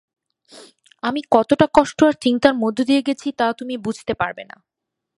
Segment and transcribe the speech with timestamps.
[1.03, 4.55] আমি কতটা কষ্ট আর চিন্তার মধ্য দিয়ে গেছি তা তুমি বুঝতে পারবে না।